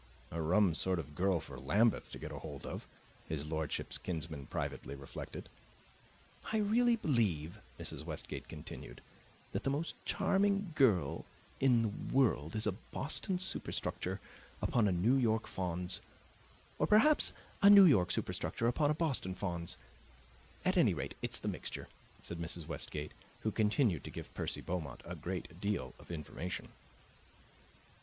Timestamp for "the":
9.61-9.69, 11.83-12.15, 21.39-21.47